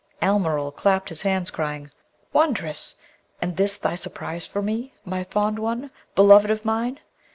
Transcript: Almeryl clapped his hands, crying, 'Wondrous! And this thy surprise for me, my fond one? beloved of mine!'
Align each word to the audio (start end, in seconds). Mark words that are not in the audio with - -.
Almeryl 0.19 0.71
clapped 0.71 1.09
his 1.09 1.21
hands, 1.21 1.51
crying, 1.51 1.91
'Wondrous! 2.33 2.95
And 3.39 3.55
this 3.55 3.77
thy 3.77 3.93
surprise 3.93 4.47
for 4.47 4.63
me, 4.63 4.95
my 5.05 5.25
fond 5.25 5.59
one? 5.59 5.91
beloved 6.15 6.49
of 6.49 6.65
mine!' 6.65 6.99